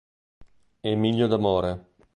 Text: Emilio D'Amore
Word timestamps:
Emilio 0.81 1.27
D'Amore 1.27 1.77